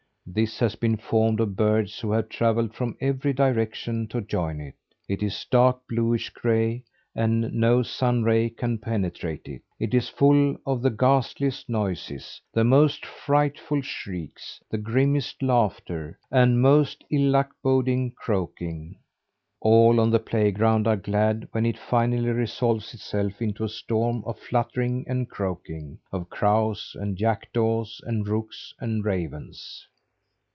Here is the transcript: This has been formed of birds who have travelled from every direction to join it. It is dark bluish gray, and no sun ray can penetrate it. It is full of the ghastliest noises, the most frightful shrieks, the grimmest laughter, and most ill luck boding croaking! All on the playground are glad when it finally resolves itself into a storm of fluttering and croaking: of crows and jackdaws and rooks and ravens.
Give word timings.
This 0.27 0.59
has 0.59 0.75
been 0.77 0.95
formed 0.95 1.41
of 1.41 1.57
birds 1.57 1.99
who 1.99 2.11
have 2.11 2.29
travelled 2.29 2.73
from 2.73 2.95
every 3.01 3.33
direction 3.33 4.07
to 4.09 4.21
join 4.21 4.61
it. 4.61 4.75
It 5.09 5.21
is 5.21 5.45
dark 5.49 5.79
bluish 5.89 6.29
gray, 6.29 6.85
and 7.13 7.51
no 7.51 7.81
sun 7.83 8.23
ray 8.23 8.49
can 8.49 8.77
penetrate 8.77 9.47
it. 9.49 9.61
It 9.77 9.93
is 9.93 10.07
full 10.07 10.55
of 10.65 10.83
the 10.83 10.89
ghastliest 10.89 11.67
noises, 11.67 12.39
the 12.53 12.63
most 12.63 13.05
frightful 13.05 13.81
shrieks, 13.81 14.61
the 14.69 14.77
grimmest 14.77 15.41
laughter, 15.43 16.17
and 16.31 16.61
most 16.61 17.03
ill 17.11 17.29
luck 17.31 17.51
boding 17.61 18.11
croaking! 18.15 18.99
All 19.59 19.99
on 19.99 20.11
the 20.11 20.19
playground 20.19 20.87
are 20.87 20.95
glad 20.97 21.49
when 21.51 21.65
it 21.65 21.77
finally 21.79 22.29
resolves 22.29 22.93
itself 22.93 23.41
into 23.41 23.65
a 23.65 23.67
storm 23.69 24.23
of 24.25 24.39
fluttering 24.39 25.03
and 25.09 25.27
croaking: 25.29 25.97
of 26.13 26.29
crows 26.29 26.95
and 26.97 27.17
jackdaws 27.17 27.99
and 28.05 28.25
rooks 28.27 28.71
and 28.79 29.03
ravens. 29.03 29.87